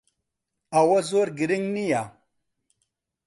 ئەوە 0.73 0.99
زۆر 1.09 1.27
گرنگ 1.39 1.65
نییە. 1.75 2.03